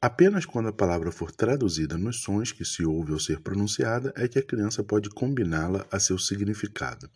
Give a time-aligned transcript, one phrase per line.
[0.00, 4.26] Apenas quando a palavra for traduzida nos sons que se ouve ao ser pronunciada é
[4.26, 7.08] que a criança pode combiná-la a seu significado.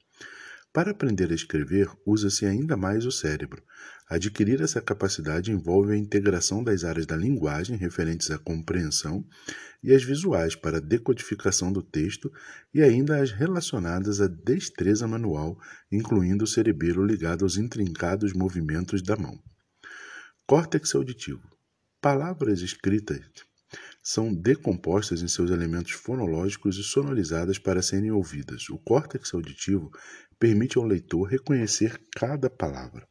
[0.73, 3.61] Para aprender a escrever, usa-se ainda mais o cérebro.
[4.09, 9.27] Adquirir essa capacidade envolve a integração das áreas da linguagem referentes à compreensão
[9.83, 12.31] e as visuais para a decodificação do texto
[12.73, 15.59] e ainda as relacionadas à destreza manual,
[15.91, 19.43] incluindo o cerebelo ligado aos intrincados movimentos da mão.
[20.47, 21.43] Córtex auditivo.
[22.01, 23.21] Palavras escritas
[24.03, 28.69] são decompostas em seus elementos fonológicos e sonorizadas para serem ouvidas.
[28.71, 29.93] O córtex auditivo
[30.41, 33.07] permite ao leitor reconhecer cada palavra.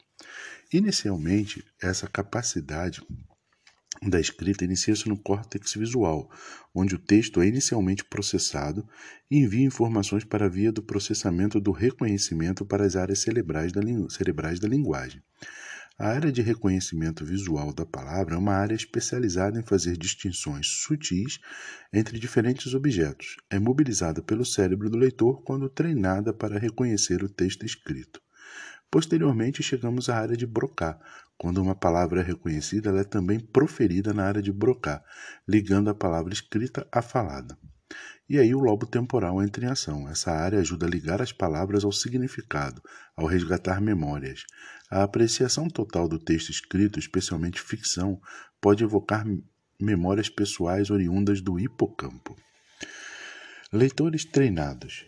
[0.74, 3.02] Inicialmente, essa capacidade
[4.02, 6.32] da escrita inicia-se no córtex visual,
[6.74, 8.88] onde o texto é inicialmente processado
[9.30, 14.60] e envia informações para via do processamento do reconhecimento para as áreas cerebrais da, cerebrais
[14.60, 15.22] da linguagem.
[16.02, 21.42] A área de reconhecimento visual da palavra é uma área especializada em fazer distinções sutis
[21.92, 23.36] entre diferentes objetos.
[23.50, 28.22] É mobilizada pelo cérebro do leitor quando treinada para reconhecer o texto escrito.
[28.90, 30.98] Posteriormente, chegamos à área de Broca.
[31.38, 35.04] Quando uma palavra é reconhecida, ela é também proferida na área de Broca,
[35.46, 37.58] ligando a palavra escrita à falada.
[38.30, 40.08] E aí o lobo temporal entra em ação.
[40.08, 42.80] Essa área ajuda a ligar as palavras ao significado,
[43.16, 44.44] ao resgatar memórias.
[44.92, 48.22] A apreciação total do texto escrito, especialmente ficção,
[48.62, 49.26] pode evocar
[49.82, 52.36] memórias pessoais oriundas do hipocampo.
[53.74, 55.06] Leitores treinados.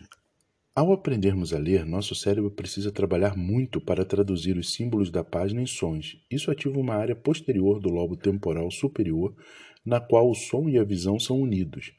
[0.74, 5.60] Ao aprendermos a ler, nosso cérebro precisa trabalhar muito para traduzir os símbolos da página
[5.60, 6.16] em sons.
[6.30, 9.36] Isso ativa uma área posterior do lobo temporal superior,
[9.84, 11.92] na qual o som e a visão são unidos.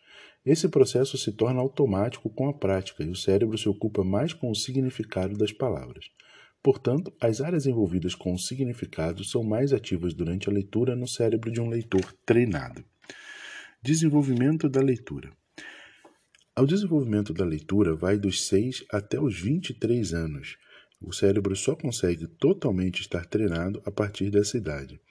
[0.46, 4.52] Esse processo se torna automático com a prática e o cérebro se ocupa mais com
[4.52, 6.06] o significado das palavras.
[6.62, 11.52] Portanto, as áreas envolvidas com o significado são mais ativas durante a leitura no cérebro
[11.52, 12.84] de um leitor treinado.
[13.82, 15.32] Desenvolvimento da leitura.
[16.56, 20.58] Ao desenvolvimento da leitura vai dos 6 até os 23 anos.
[21.04, 25.02] O cérebro só consegue totalmente estar treinado a partir dessa idade,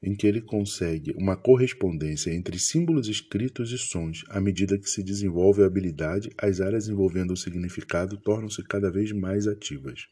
[0.00, 4.24] em que ele consegue uma correspondência entre símbolos escritos e sons.
[4.28, 9.10] À medida que se desenvolve a habilidade, as áreas envolvendo o significado tornam-se cada vez
[9.10, 10.06] mais ativas.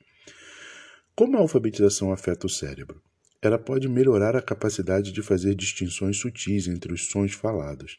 [1.14, 3.00] Como a alfabetização afeta o cérebro?
[3.40, 7.96] Ela pode melhorar a capacidade de fazer distinções sutis entre os sons falados.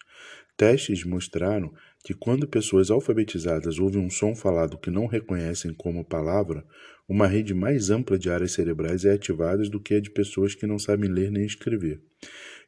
[0.57, 6.65] Testes mostraram que quando pessoas alfabetizadas ouvem um som falado que não reconhecem como palavra,
[7.07, 10.67] uma rede mais ampla de áreas cerebrais é ativada do que a de pessoas que
[10.67, 12.01] não sabem ler nem escrever.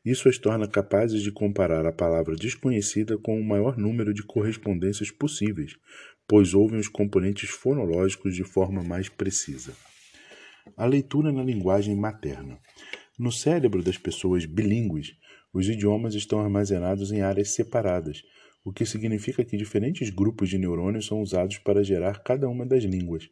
[0.03, 5.11] Isso as torna capazes de comparar a palavra desconhecida com o maior número de correspondências
[5.11, 5.75] possíveis,
[6.27, 9.73] pois ouvem os componentes fonológicos de forma mais precisa.
[10.75, 12.57] A leitura na linguagem materna.
[13.17, 15.15] No cérebro das pessoas bilíngues,
[15.53, 18.23] os idiomas estão armazenados em áreas separadas,
[18.63, 22.83] o que significa que diferentes grupos de neurônios são usados para gerar cada uma das
[22.83, 23.29] línguas.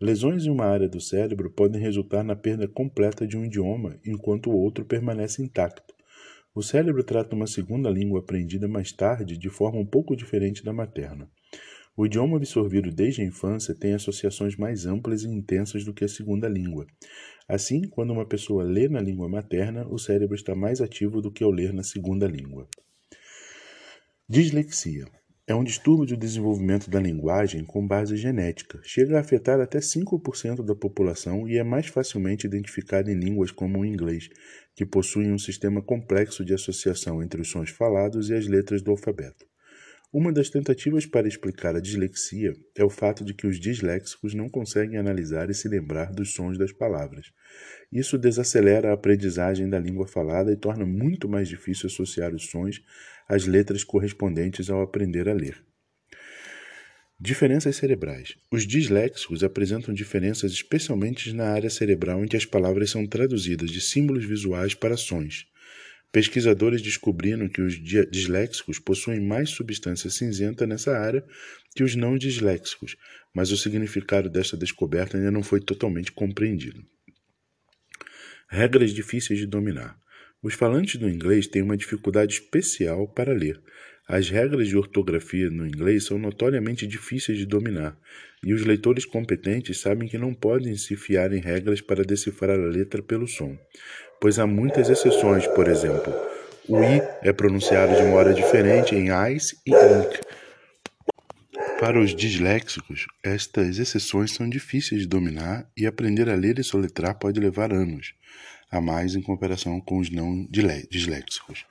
[0.00, 4.48] Lesões em uma área do cérebro podem resultar na perda completa de um idioma, enquanto
[4.48, 5.94] o outro permanece intacto.
[6.54, 10.72] O cérebro trata uma segunda língua aprendida mais tarde de forma um pouco diferente da
[10.72, 11.30] materna.
[11.96, 16.08] O idioma absorvido desde a infância tem associações mais amplas e intensas do que a
[16.08, 16.86] segunda língua.
[17.46, 21.44] Assim, quando uma pessoa lê na língua materna, o cérebro está mais ativo do que
[21.44, 22.68] ao ler na segunda língua.
[24.32, 25.06] Dislexia
[25.44, 28.80] é um distúrbio de desenvolvimento da linguagem com base genética.
[28.84, 33.80] Chega a afetar até 5% da população e é mais facilmente identificado em línguas como
[33.80, 34.28] o inglês,
[34.76, 38.92] que possuem um sistema complexo de associação entre os sons falados e as letras do
[38.92, 39.49] alfabeto.
[40.12, 44.48] Uma das tentativas para explicar a dislexia é o fato de que os disléxicos não
[44.48, 47.30] conseguem analisar e se lembrar dos sons das palavras.
[47.92, 52.82] Isso desacelera a aprendizagem da língua falada e torna muito mais difícil associar os sons
[53.28, 55.62] às letras correspondentes ao aprender a ler.
[57.22, 58.36] Diferenças cerebrais.
[58.50, 63.80] Os disléxicos apresentam diferenças especialmente na área cerebral em que as palavras são traduzidas de
[63.80, 65.46] símbolos visuais para sons.
[66.12, 67.74] Pesquisadores descobriram que os
[68.10, 71.24] disléxicos possuem mais substância cinzenta nessa área
[71.74, 72.96] que os não disléxicos,
[73.32, 76.84] mas o significado desta descoberta ainda não foi totalmente compreendido.
[78.48, 79.96] Regras difíceis de dominar.
[80.42, 83.62] Os falantes do inglês têm uma dificuldade especial para ler.
[84.12, 87.96] As regras de ortografia no inglês são notoriamente difíceis de dominar,
[88.44, 92.66] e os leitores competentes sabem que não podem se fiar em regras para decifrar a
[92.66, 93.56] letra pelo som
[94.20, 96.12] pois há muitas exceções, por exemplo,
[96.68, 100.20] o i é pronunciado de uma hora diferente em ice e ink.
[101.80, 107.18] Para os disléxicos, estas exceções são difíceis de dominar e aprender a ler e soletrar
[107.18, 108.12] pode levar anos,
[108.70, 111.64] a mais em comparação com os não disléxicos.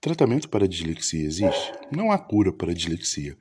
[0.00, 1.72] Tratamento para dislexia existe?
[1.90, 3.36] Não há cura para dislexia,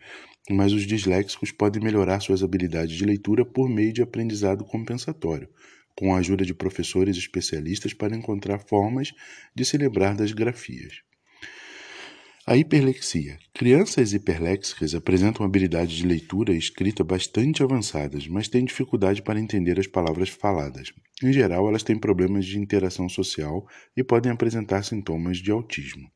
[0.50, 5.48] mas os disléxicos podem melhorar suas habilidades de leitura por meio de aprendizado compensatório,
[5.96, 9.12] com a ajuda de professores especialistas para encontrar formas
[9.54, 11.02] de se lembrar das grafias.
[12.44, 13.38] A hiperlexia.
[13.54, 19.80] Crianças hiperléxicas apresentam habilidades de leitura e escrita bastante avançadas, mas têm dificuldade para entender
[19.80, 20.92] as palavras faladas.
[21.22, 26.10] Em geral, elas têm problemas de interação social e podem apresentar sintomas de autismo.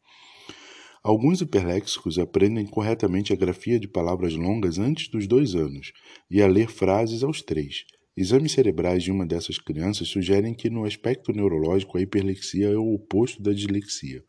[1.04, 5.92] Alguns hiperléxicos aprendem corretamente a grafia de palavras longas antes dos dois anos
[6.30, 7.86] e a ler frases aos três.
[8.16, 12.94] Exames cerebrais de uma dessas crianças sugerem que, no aspecto neurológico, a hiperlexia é o
[12.94, 14.24] oposto da dislexia.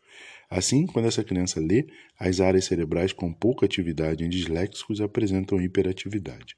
[0.49, 1.87] Assim, quando essa criança lê,
[2.19, 6.55] as áreas cerebrais com pouca atividade em disléxicos apresentam hiperatividade.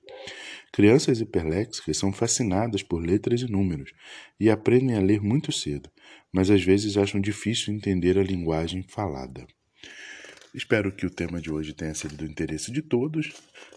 [0.72, 3.90] Crianças hiperléxicas são fascinadas por letras e números
[4.38, 5.90] e aprendem a ler muito cedo,
[6.32, 9.44] mas às vezes acham difícil entender a linguagem falada.
[10.54, 13.32] Espero que o tema de hoje tenha sido do interesse de todos.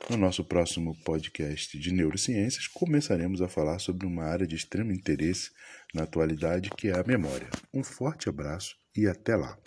[0.09, 5.49] No nosso próximo podcast de neurociências, começaremos a falar sobre uma área de extremo interesse
[5.91, 7.49] na atualidade, que é a memória.
[7.73, 9.57] Um forte abraço e até lá!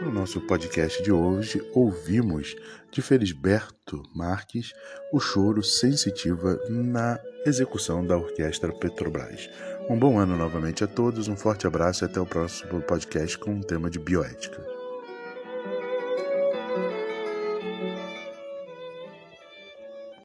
[0.00, 2.54] No nosso podcast de hoje, ouvimos
[2.92, 4.72] de Felisberto Marques
[5.12, 9.48] o choro sensitiva na execução da Orquestra Petrobras.
[9.88, 13.52] Um bom ano novamente a todos, um forte abraço e até o próximo podcast com
[13.52, 14.75] um tema de bioética.